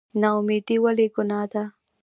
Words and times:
نااميدي 0.21 0.77
ولې 0.83 1.07
ګناه 1.15 1.45
ده؟ 1.51 1.63